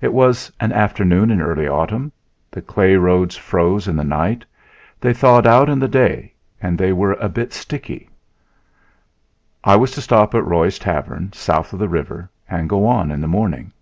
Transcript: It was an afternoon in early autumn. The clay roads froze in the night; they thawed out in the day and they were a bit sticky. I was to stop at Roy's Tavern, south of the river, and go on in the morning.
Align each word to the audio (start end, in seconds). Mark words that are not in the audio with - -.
It 0.00 0.12
was 0.12 0.52
an 0.60 0.70
afternoon 0.72 1.28
in 1.28 1.40
early 1.42 1.66
autumn. 1.66 2.12
The 2.52 2.62
clay 2.62 2.94
roads 2.94 3.36
froze 3.36 3.88
in 3.88 3.96
the 3.96 4.04
night; 4.04 4.44
they 5.00 5.12
thawed 5.12 5.44
out 5.44 5.68
in 5.68 5.80
the 5.80 5.88
day 5.88 6.34
and 6.62 6.78
they 6.78 6.92
were 6.92 7.14
a 7.14 7.28
bit 7.28 7.52
sticky. 7.52 8.08
I 9.64 9.74
was 9.74 9.90
to 9.90 10.00
stop 10.02 10.36
at 10.36 10.46
Roy's 10.46 10.78
Tavern, 10.78 11.32
south 11.32 11.72
of 11.72 11.80
the 11.80 11.88
river, 11.88 12.30
and 12.48 12.68
go 12.68 12.86
on 12.86 13.10
in 13.10 13.20
the 13.20 13.26
morning. 13.26 13.72